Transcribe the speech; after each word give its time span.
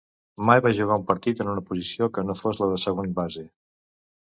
Mai 0.49 0.61
va 0.67 0.71
jugar 0.77 0.97
un 1.01 1.05
partit 1.11 1.43
en 1.45 1.51
una 1.51 1.65
posició 1.69 2.09
que 2.17 2.25
no 2.31 2.39
fos 2.41 2.61
la 2.65 2.73
de 2.75 2.83
segon 2.87 3.17
base. 3.23 3.49